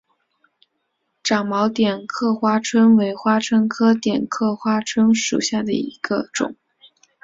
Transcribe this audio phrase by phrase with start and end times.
[1.21, 6.55] 长毛点刻花蝽为花蝽科点刻花椿属下的一个种。